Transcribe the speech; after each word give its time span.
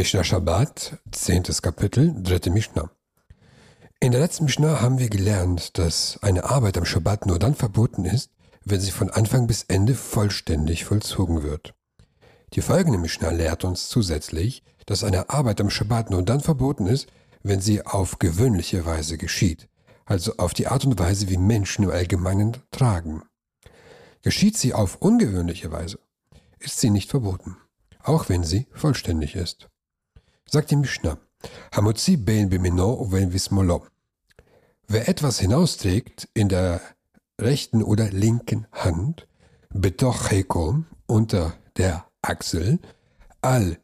Mishnah 0.00 0.24
Shabbat, 0.24 0.96
10. 1.12 1.42
Kapitel, 1.60 2.14
3. 2.22 2.48
Mishnah. 2.50 2.90
In 4.00 4.12
der 4.12 4.22
letzten 4.22 4.46
Mishnah 4.46 4.80
haben 4.80 4.98
wir 4.98 5.10
gelernt, 5.10 5.76
dass 5.76 6.18
eine 6.22 6.44
Arbeit 6.44 6.78
am 6.78 6.86
Shabbat 6.86 7.26
nur 7.26 7.38
dann 7.38 7.54
verboten 7.54 8.06
ist, 8.06 8.30
wenn 8.64 8.80
sie 8.80 8.92
von 8.92 9.10
Anfang 9.10 9.46
bis 9.46 9.64
Ende 9.64 9.94
vollständig 9.94 10.86
vollzogen 10.86 11.42
wird. 11.42 11.74
Die 12.54 12.62
folgende 12.62 12.96
Mishnah 12.96 13.28
lehrt 13.28 13.62
uns 13.62 13.90
zusätzlich, 13.90 14.62
dass 14.86 15.04
eine 15.04 15.28
Arbeit 15.28 15.60
am 15.60 15.68
Shabbat 15.68 16.08
nur 16.08 16.22
dann 16.22 16.40
verboten 16.40 16.86
ist, 16.86 17.08
wenn 17.42 17.60
sie 17.60 17.84
auf 17.84 18.18
gewöhnliche 18.18 18.86
Weise 18.86 19.18
geschieht, 19.18 19.68
also 20.06 20.32
auf 20.38 20.54
die 20.54 20.68
Art 20.68 20.86
und 20.86 20.98
Weise, 20.98 21.28
wie 21.28 21.36
Menschen 21.36 21.84
im 21.84 21.90
Allgemeinen 21.90 22.56
tragen. 22.70 23.22
Geschieht 24.22 24.56
sie 24.56 24.72
auf 24.72 24.96
ungewöhnliche 24.96 25.70
Weise, 25.70 25.98
ist 26.58 26.80
sie 26.80 26.88
nicht 26.88 27.10
verboten, 27.10 27.58
auch 28.02 28.30
wenn 28.30 28.44
sie 28.44 28.66
vollständig 28.72 29.36
ist. 29.36 29.68
Sagt 30.52 30.72
die 30.72 30.76
Mishnah, 30.76 31.16
Hamotzi 31.70 32.16
bein 32.16 32.48
bimino 32.48 33.06
ven 33.12 33.32
vismolo. 33.32 33.86
Wer 34.88 35.08
etwas 35.08 35.38
hinausträgt 35.38 36.28
in 36.34 36.48
der 36.48 36.80
rechten 37.40 37.84
oder 37.84 38.10
linken 38.10 38.66
Hand, 38.72 39.28
betocheko 39.72 40.82
unter 41.06 41.54
der 41.76 42.04
Achsel, 42.20 42.80
al 43.40 43.78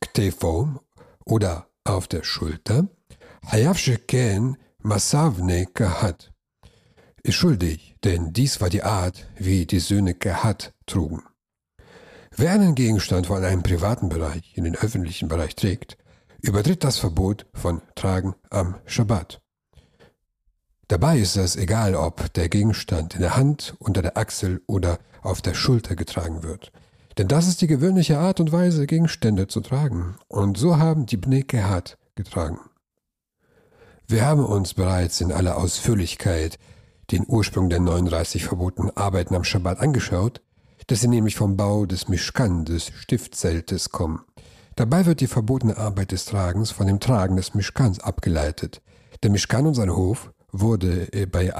ktefo 0.00 0.80
oder 1.24 1.68
auf 1.84 2.08
der 2.08 2.24
Schulter, 2.24 2.88
hayav 3.46 3.78
sheken 3.78 4.56
masavne 4.82 5.66
kahat, 5.66 6.32
ist 7.22 7.36
schuldig, 7.36 7.94
denn 8.02 8.32
dies 8.32 8.60
war 8.60 8.68
die 8.68 8.82
Art, 8.82 9.28
wie 9.36 9.64
die 9.64 9.78
Söhne 9.78 10.14
Kahat 10.14 10.74
trugen. 10.86 11.22
Wer 12.36 12.52
einen 12.52 12.74
Gegenstand 12.74 13.26
von 13.26 13.44
einem 13.44 13.62
privaten 13.62 14.08
Bereich 14.08 14.52
in 14.56 14.64
den 14.64 14.76
öffentlichen 14.76 15.28
Bereich 15.28 15.56
trägt, 15.56 15.98
übertritt 16.40 16.84
das 16.84 16.98
Verbot 16.98 17.46
von 17.52 17.82
Tragen 17.94 18.34
am 18.50 18.76
Schabbat. 18.86 19.40
Dabei 20.88 21.18
ist 21.18 21.36
es 21.36 21.56
egal, 21.56 21.94
ob 21.94 22.32
der 22.32 22.48
Gegenstand 22.48 23.14
in 23.14 23.20
der 23.20 23.36
Hand, 23.36 23.76
unter 23.78 24.02
der 24.02 24.16
Achsel 24.16 24.62
oder 24.66 24.98
auf 25.22 25.42
der 25.42 25.54
Schulter 25.54 25.96
getragen 25.96 26.42
wird. 26.42 26.72
Denn 27.18 27.28
das 27.28 27.46
ist 27.46 27.60
die 27.60 27.66
gewöhnliche 27.66 28.18
Art 28.18 28.40
und 28.40 28.52
Weise, 28.52 28.86
Gegenstände 28.86 29.46
zu 29.46 29.60
tragen. 29.60 30.16
Und 30.28 30.56
so 30.56 30.78
haben 30.78 31.06
die 31.06 31.16
Bnei 31.16 31.42
Kehat 31.42 31.98
getragen. 32.14 32.58
Wir 34.06 34.24
haben 34.24 34.44
uns 34.44 34.74
bereits 34.74 35.20
in 35.20 35.30
aller 35.30 35.56
Ausführlichkeit 35.56 36.58
den 37.10 37.24
Ursprung 37.28 37.68
der 37.68 37.80
39 37.80 38.44
verbotenen 38.44 38.96
Arbeiten 38.96 39.34
am 39.34 39.44
Schabbat 39.44 39.80
angeschaut, 39.80 40.40
dass 40.90 41.02
sie 41.02 41.08
nämlich 41.08 41.36
vom 41.36 41.56
Bau 41.56 41.86
des 41.86 42.08
Mischkan, 42.08 42.64
des 42.64 42.88
Stiftzeltes, 42.88 43.90
kommen. 43.90 44.22
Dabei 44.74 45.06
wird 45.06 45.20
die 45.20 45.28
verbotene 45.28 45.76
Arbeit 45.76 46.10
des 46.10 46.24
Tragens 46.24 46.72
von 46.72 46.88
dem 46.88 46.98
Tragen 46.98 47.36
des 47.36 47.54
Mischkans 47.54 48.00
abgeleitet. 48.00 48.82
Der 49.22 49.30
Mischkan 49.30 49.68
und 49.68 49.74
sein 49.74 49.94
Hof 49.94 50.32
wurde 50.50 51.12
äh, 51.12 51.26
bei 51.26 51.54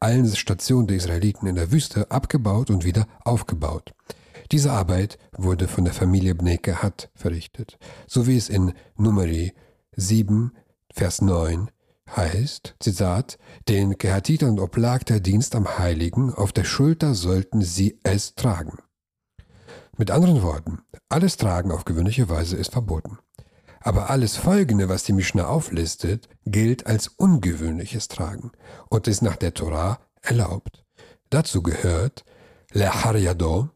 allen 0.00 0.34
Stationen 0.34 0.86
der 0.86 0.96
Israeliten 0.96 1.46
in 1.46 1.56
der 1.56 1.70
Wüste 1.70 2.10
abgebaut 2.10 2.70
und 2.70 2.86
wieder 2.86 3.06
aufgebaut. 3.24 3.92
Diese 4.52 4.72
Arbeit 4.72 5.18
wurde 5.36 5.68
von 5.68 5.84
der 5.84 5.92
Familie 5.92 6.34
Bnei 6.34 6.56
Kehat 6.56 7.10
verrichtet, 7.14 7.78
so 8.06 8.26
wie 8.26 8.38
es 8.38 8.48
in 8.48 8.72
Numeri 8.96 9.52
7, 9.96 10.52
Vers 10.90 11.20
9 11.20 11.70
heißt, 12.10 12.76
Zitat, 12.80 13.38
den 13.68 13.98
Kehatitern 13.98 14.58
oblag 14.58 15.04
der 15.04 15.20
Dienst 15.20 15.54
am 15.54 15.78
Heiligen, 15.78 16.32
auf 16.32 16.52
der 16.52 16.64
Schulter 16.64 17.14
sollten 17.14 17.62
sie 17.62 17.98
es 18.02 18.34
tragen. 18.34 18.78
Mit 19.96 20.10
anderen 20.10 20.42
Worten, 20.42 20.80
alles 21.08 21.36
Tragen 21.36 21.70
auf 21.70 21.84
gewöhnliche 21.84 22.28
Weise 22.28 22.56
ist 22.56 22.72
verboten. 22.72 23.18
Aber 23.80 24.10
alles 24.10 24.36
Folgende, 24.36 24.88
was 24.88 25.02
die 25.02 25.12
Mishnah 25.12 25.46
auflistet, 25.46 26.28
gilt 26.46 26.86
als 26.86 27.08
ungewöhnliches 27.08 28.08
Tragen 28.08 28.52
und 28.88 29.08
ist 29.08 29.22
nach 29.22 29.36
der 29.36 29.54
Torah 29.54 30.00
erlaubt. 30.20 30.84
Dazu 31.30 31.62
gehört 31.62 32.24
Lehar 32.72 33.16
Yado, 33.16 33.70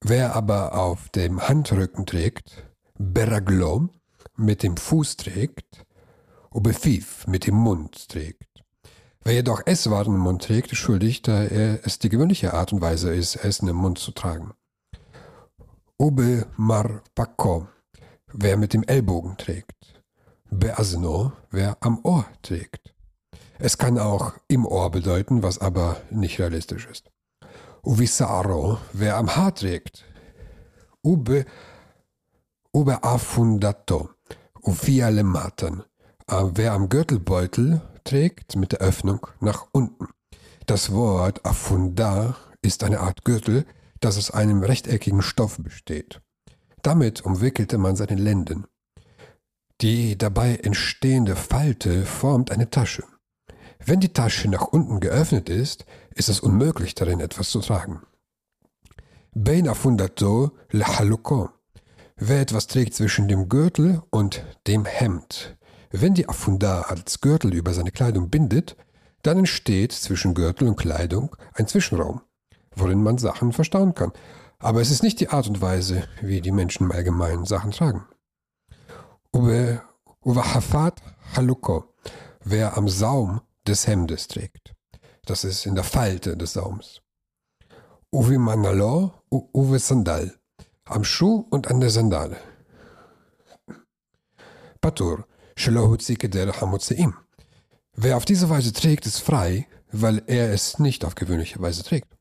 wer 0.00 0.36
aber 0.36 0.74
auf 0.74 1.08
dem 1.08 1.40
Handrücken 1.40 2.06
trägt, 2.06 2.64
Beraglo, 2.98 3.88
mit 4.36 4.62
dem 4.62 4.76
Fuß 4.76 5.16
trägt, 5.16 5.85
Obefiv, 6.56 7.26
mit 7.26 7.46
dem 7.46 7.56
Mund 7.56 8.08
trägt. 8.08 8.64
Wer 9.22 9.34
jedoch 9.34 9.60
Esswaren 9.66 10.14
im 10.14 10.20
Mund 10.20 10.42
trägt, 10.42 10.72
ist 10.72 10.78
schuldig, 10.78 11.20
da 11.20 11.44
es 11.44 11.98
die 11.98 12.08
gewöhnliche 12.08 12.54
Art 12.54 12.72
und 12.72 12.80
Weise 12.80 13.12
ist, 13.12 13.36
Essen 13.36 13.68
im 13.68 13.76
Mund 13.76 13.98
zu 13.98 14.10
tragen. 14.12 14.54
Obe 15.98 16.46
mar 16.56 17.02
pako, 17.14 17.68
wer 18.32 18.56
mit 18.56 18.72
dem 18.72 18.84
Ellbogen 18.84 19.36
trägt. 19.36 20.00
Beasno, 20.50 21.32
wer 21.50 21.76
am 21.80 22.00
Ohr 22.04 22.24
trägt. 22.40 22.94
Es 23.58 23.76
kann 23.76 23.98
auch 23.98 24.32
im 24.48 24.64
Ohr 24.64 24.90
bedeuten, 24.90 25.42
was 25.42 25.58
aber 25.58 26.00
nicht 26.08 26.38
realistisch 26.38 26.86
ist. 26.86 27.10
Uvisaro, 27.82 28.78
wer 28.94 29.18
am 29.18 29.36
Haar 29.36 29.54
trägt. 29.54 30.06
Ube, 31.02 31.44
ube 32.72 33.04
afundato, 33.04 34.08
ufia 34.62 35.10
lematan, 35.10 35.84
wer 36.28 36.72
am 36.72 36.88
Gürtelbeutel 36.88 37.80
trägt 38.04 38.56
mit 38.56 38.72
der 38.72 38.80
Öffnung 38.80 39.26
nach 39.40 39.66
unten. 39.72 40.08
Das 40.66 40.92
Wort 40.92 41.44
Afunda 41.44 42.36
ist 42.62 42.82
eine 42.82 43.00
Art 43.00 43.24
Gürtel, 43.24 43.64
das 44.00 44.18
aus 44.18 44.30
einem 44.30 44.62
rechteckigen 44.62 45.22
Stoff 45.22 45.58
besteht. 45.58 46.20
Damit 46.82 47.24
umwickelte 47.24 47.78
man 47.78 47.96
seine 47.96 48.16
Lenden. 48.16 48.66
Die 49.80 50.16
dabei 50.16 50.56
entstehende 50.56 51.36
Falte 51.36 52.06
formt 52.06 52.50
eine 52.50 52.70
Tasche. 52.70 53.04
Wenn 53.84 54.00
die 54.00 54.12
Tasche 54.12 54.48
nach 54.48 54.62
unten 54.62 55.00
geöffnet 55.00 55.48
ist, 55.48 55.84
ist 56.14 56.28
es 56.28 56.40
unmöglich 56.40 56.94
darin 56.94 57.20
etwas 57.20 57.50
zu 57.50 57.60
tragen. 57.60 58.00
Bein 59.32 59.68
afundato 59.68 60.52
lehaluko. 60.70 61.50
Wer 62.16 62.40
etwas 62.40 62.66
trägt 62.66 62.94
zwischen 62.94 63.28
dem 63.28 63.48
Gürtel 63.48 64.02
und 64.10 64.44
dem 64.66 64.86
Hemd, 64.86 65.56
wenn 66.00 66.14
die 66.14 66.28
Afunda 66.28 66.82
als 66.82 67.20
Gürtel 67.20 67.54
über 67.54 67.72
seine 67.72 67.90
Kleidung 67.90 68.30
bindet, 68.30 68.76
dann 69.22 69.38
entsteht 69.38 69.92
zwischen 69.92 70.34
Gürtel 70.34 70.68
und 70.68 70.76
Kleidung 70.76 71.34
ein 71.54 71.66
Zwischenraum, 71.66 72.22
worin 72.74 73.02
man 73.02 73.18
Sachen 73.18 73.52
verstauen 73.52 73.94
kann. 73.94 74.12
Aber 74.58 74.80
es 74.80 74.90
ist 74.90 75.02
nicht 75.02 75.20
die 75.20 75.28
Art 75.28 75.48
und 75.48 75.60
Weise, 75.60 76.04
wie 76.22 76.40
die 76.40 76.52
Menschen 76.52 76.84
im 76.84 76.92
Allgemeinen 76.92 77.44
Sachen 77.44 77.72
tragen. 77.72 78.06
Hafat 80.24 81.02
Haluko, 81.34 81.92
wer 82.44 82.76
am 82.76 82.88
Saum 82.88 83.40
des 83.66 83.86
Hemdes 83.86 84.28
trägt. 84.28 84.74
Das 85.26 85.44
ist 85.44 85.66
in 85.66 85.74
der 85.74 85.84
Falte 85.84 86.36
des 86.36 86.52
Saums. 86.54 87.02
Uwe 88.12 88.38
Manalo, 88.38 89.12
Uwe 89.30 89.78
Sandal, 89.78 90.32
am 90.84 91.04
Schuh 91.04 91.46
und 91.50 91.68
an 91.68 91.80
der 91.80 91.90
Sandale. 91.90 92.38
Patur, 94.80 95.26
Wer 97.94 98.16
auf 98.18 98.26
diese 98.26 98.50
Weise 98.50 98.72
trägt, 98.72 99.06
ist 99.06 99.20
frei, 99.20 99.66
weil 99.90 100.22
er 100.26 100.52
es 100.52 100.78
nicht 100.78 101.04
auf 101.04 101.14
gewöhnliche 101.14 101.60
Weise 101.60 101.82
trägt. 101.82 102.14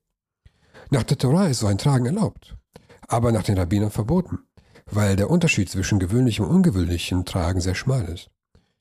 Nach 0.90 1.03
der 1.03 1.18
Torah 1.18 1.47
ist 1.47 1.59
so 1.59 1.68
ein 1.68 1.78
Tragen 1.78 2.06
erlaubt, 2.06 2.56
aber 3.07 3.31
nach 3.31 3.44
den 3.44 3.57
Rabbinern 3.57 3.91
verboten, 3.91 4.40
weil 4.90 5.16
der 5.18 5.29
Unterschied 5.29 5.69
zwischen 5.69 6.00
gewöhnlichem 6.00 6.46
und 6.46 6.56
ungewöhnlichem 6.56 7.25
Tragen 7.25 7.59
sehr 7.59 7.75
schmal 7.75 8.06
ist. 8.06 8.29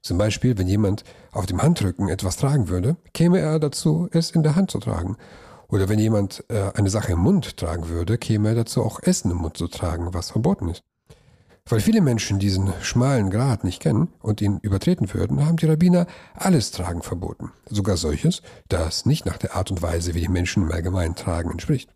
Zum 0.02 0.18
Beispiel, 0.18 0.56
wenn 0.56 0.68
jemand 0.68 1.02
auf 1.32 1.46
dem 1.46 1.60
Handrücken 1.60 2.08
etwas 2.08 2.36
tragen 2.36 2.68
würde, 2.68 2.96
käme 3.12 3.40
er 3.40 3.58
dazu, 3.58 4.08
es 4.12 4.30
in 4.30 4.42
der 4.42 4.54
Hand 4.54 4.70
zu 4.70 4.78
tragen. 4.78 5.16
Oder 5.68 5.88
wenn 5.88 5.98
jemand 5.98 6.44
äh, 6.48 6.70
eine 6.74 6.90
Sache 6.90 7.12
im 7.12 7.20
Mund 7.20 7.56
tragen 7.56 7.88
würde, 7.88 8.18
käme 8.18 8.50
er 8.50 8.54
dazu, 8.54 8.82
auch 8.82 9.02
Essen 9.02 9.30
im 9.30 9.38
Mund 9.38 9.56
zu 9.56 9.66
tragen, 9.66 10.12
was 10.12 10.30
verboten 10.30 10.68
ist. 10.68 10.82
Weil 11.66 11.80
viele 11.80 12.02
Menschen 12.02 12.38
diesen 12.38 12.74
schmalen 12.82 13.30
Grat 13.30 13.64
nicht 13.64 13.80
kennen 13.80 14.12
und 14.20 14.42
ihn 14.42 14.58
übertreten 14.58 15.12
würden, 15.14 15.46
haben 15.46 15.56
die 15.56 15.66
Rabbiner 15.66 16.06
alles 16.34 16.72
Tragen 16.72 17.00
verboten. 17.00 17.52
Sogar 17.66 17.96
solches, 17.96 18.42
das 18.68 19.06
nicht 19.06 19.24
nach 19.24 19.38
der 19.38 19.56
Art 19.56 19.70
und 19.70 19.80
Weise, 19.80 20.12
wie 20.12 20.20
die 20.20 20.28
Menschen 20.28 20.64
im 20.64 20.72
Allgemeinen 20.72 21.14
tragen, 21.14 21.50
entspricht. 21.50 21.88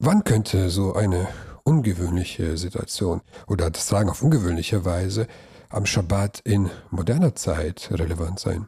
Wann 0.00 0.24
könnte 0.24 0.68
so 0.70 0.94
eine 0.94 1.28
ungewöhnliche 1.62 2.56
Situation 2.56 3.20
oder 3.46 3.70
das 3.70 3.86
Tragen 3.86 4.10
auf 4.10 4.22
ungewöhnliche 4.22 4.84
Weise 4.84 5.28
am 5.70 5.86
Schabbat 5.86 6.40
in 6.40 6.70
moderner 6.90 7.36
Zeit 7.36 7.88
relevant 7.92 8.40
sein? 8.40 8.66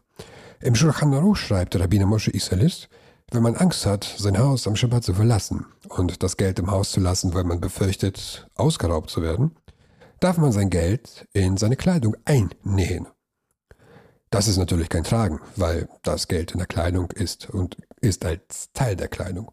Im 0.60 0.76
Shulchan 0.76 1.12
Aruch 1.12 1.36
schreibt 1.36 1.74
der 1.74 1.80
Rabbiner 1.80 2.06
Moshe 2.06 2.30
Isalis, 2.30 2.88
wenn 3.32 3.42
man 3.42 3.56
Angst 3.56 3.84
hat, 3.86 4.04
sein 4.04 4.38
Haus 4.38 4.68
am 4.68 4.76
Schabbat 4.76 5.02
zu 5.02 5.14
verlassen 5.14 5.66
und 5.90 6.22
das 6.22 6.36
Geld 6.36 6.58
im 6.58 6.70
Haus 6.70 6.92
zu 6.92 7.00
lassen, 7.00 7.34
weil 7.34 7.44
man 7.44 7.60
befürchtet, 7.60 8.46
ausgeraubt 8.54 9.10
zu 9.10 9.22
werden, 9.22 9.56
darf 10.20 10.38
man 10.38 10.52
sein 10.52 10.70
Geld 10.70 11.26
in 11.32 11.56
seine 11.56 11.76
Kleidung 11.76 12.16
einnähen. 12.24 13.08
Das 14.30 14.46
ist 14.46 14.58
natürlich 14.58 14.88
kein 14.88 15.02
Tragen, 15.02 15.40
weil 15.56 15.88
das 16.02 16.28
Geld 16.28 16.52
in 16.52 16.58
der 16.58 16.68
Kleidung 16.68 17.10
ist 17.10 17.50
und 17.50 17.76
ist 18.00 18.24
als 18.24 18.70
Teil 18.72 18.94
der 18.94 19.08
Kleidung. 19.08 19.50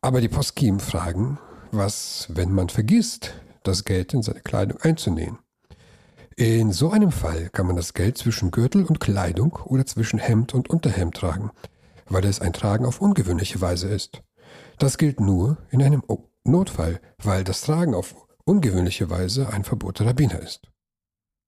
Aber 0.00 0.20
die 0.20 0.28
Poskim 0.28 0.78
fragen, 0.78 1.38
was, 1.72 2.28
wenn 2.30 2.52
man 2.52 2.68
vergisst, 2.68 3.34
das 3.64 3.84
Geld 3.84 4.14
in 4.14 4.22
seine 4.22 4.40
Kleidung 4.40 4.80
einzunähen. 4.80 5.38
In 6.36 6.72
so 6.72 6.90
einem 6.90 7.12
Fall 7.12 7.50
kann 7.50 7.66
man 7.66 7.76
das 7.76 7.92
Geld 7.92 8.18
zwischen 8.18 8.50
Gürtel 8.50 8.84
und 8.84 9.00
Kleidung 9.00 9.58
oder 9.64 9.84
zwischen 9.84 10.18
Hemd 10.18 10.54
und 10.54 10.70
Unterhemd 10.70 11.14
tragen, 11.14 11.50
weil 12.08 12.24
es 12.24 12.40
ein 12.40 12.52
Tragen 12.52 12.86
auf 12.86 13.00
ungewöhnliche 13.00 13.60
Weise 13.60 13.88
ist. 13.88 14.22
Das 14.78 14.98
gilt 14.98 15.20
nur 15.20 15.58
in 15.70 15.82
einem 15.82 16.02
Notfall, 16.44 17.00
weil 17.18 17.44
das 17.44 17.62
Tragen 17.62 17.94
auf 17.94 18.14
ungewöhnliche 18.44 19.10
Weise 19.10 19.48
ein 19.52 19.64
Verbot 19.64 20.00
der 20.00 20.06
Rabbiner 20.08 20.40
ist. 20.40 20.71